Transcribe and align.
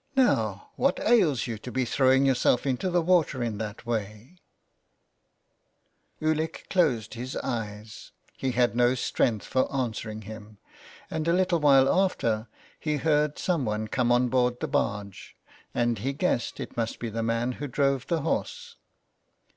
*' 0.00 0.16
Now, 0.16 0.70
what 0.74 0.98
ails 0.98 1.46
you 1.46 1.58
to 1.58 1.70
be 1.70 1.84
throwing 1.84 2.26
yourself 2.26 2.66
into 2.66 2.90
the 2.90 3.00
water 3.00 3.40
in 3.40 3.58
that 3.58 3.86
way?" 3.86 4.40
287 6.18 6.18
so 6.18 6.18
ON 6.18 6.18
HE 6.18 6.26
FARES. 6.26 6.36
Ulick 6.36 6.68
closed 6.68 7.14
his 7.14 7.36
eyes; 7.36 8.10
he 8.36 8.50
had 8.50 8.74
no 8.74 8.96
strength 8.96 9.46
for 9.46 9.72
answering 9.72 10.22
him, 10.22 10.58
and 11.08 11.28
a 11.28 11.32
Httle 11.32 11.60
while 11.60 11.88
after 11.88 12.48
he 12.80 12.96
heard 12.96 13.38
some 13.38 13.64
one 13.64 13.86
come 13.86 14.10
on 14.10 14.26
board 14.28 14.58
the 14.58 14.66
barge, 14.66 15.36
and 15.72 15.98
he 16.00 16.12
guessed 16.12 16.58
it 16.58 16.76
must 16.76 16.98
be 16.98 17.08
the 17.08 17.22
man 17.22 17.52
who 17.52 17.68
drove 17.68 18.08
the 18.08 18.22
horse. 18.22 18.74